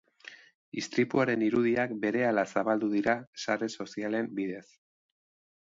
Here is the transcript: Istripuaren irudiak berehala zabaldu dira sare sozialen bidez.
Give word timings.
Istripuaren 0.81 1.43
irudiak 1.49 1.93
berehala 2.05 2.45
zabaldu 2.55 2.91
dira 2.97 3.17
sare 3.45 3.73
sozialen 3.83 4.35
bidez. 4.41 4.67